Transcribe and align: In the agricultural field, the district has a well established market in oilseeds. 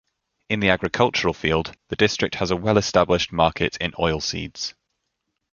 In 0.49 0.61
the 0.61 0.69
agricultural 0.69 1.35
field, 1.35 1.75
the 1.89 1.95
district 1.95 2.33
has 2.33 2.49
a 2.49 2.55
well 2.55 2.79
established 2.79 3.31
market 3.31 3.77
in 3.77 3.91
oilseeds. 3.91 4.73